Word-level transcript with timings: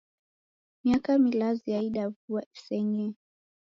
Miaka 0.83 1.11
milazi 1.23 1.65
yaida 1.73 2.03
vua 2.09 2.41
isenyee. 2.55 3.13